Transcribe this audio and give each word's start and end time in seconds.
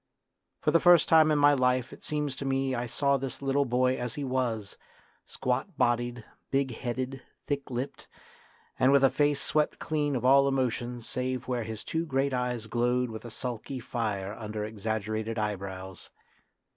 For 0.61 0.71
the 0.71 0.79
first 0.79 1.07
time 1.07 1.29
in 1.29 1.37
my 1.37 1.53
life 1.53 1.93
it 1.93 2.03
seems 2.03 2.35
to 2.37 2.43
me 2.43 2.73
I 2.73 2.87
saw 2.87 3.17
this 3.17 3.39
little 3.39 3.65
boy 3.65 3.97
as 3.97 4.15
he 4.15 4.23
was, 4.23 4.75
squat 5.27 5.77
bodied, 5.77 6.25
big 6.49 6.73
headed, 6.73 7.21
thick 7.45 7.69
lipped, 7.69 8.07
and 8.79 8.91
with 8.91 9.03
a 9.03 9.11
face 9.11 9.39
swept 9.43 9.77
clean 9.77 10.15
of 10.15 10.25
all 10.25 10.47
emotions 10.47 11.07
save 11.07 11.21
A 11.21 11.21
DKAMA 11.21 11.33
OF 11.33 11.33
YOUTH 11.33 11.43
37 11.43 11.51
where 11.51 11.63
his 11.65 11.83
two 11.83 12.05
great 12.07 12.33
eyes 12.33 12.65
glowed 12.65 13.11
with 13.11 13.25
a 13.25 13.29
sulky 13.29 13.79
fire 13.79 14.33
under 14.33 14.65
exaggerated 14.65 15.37
eyebrows. 15.37 16.09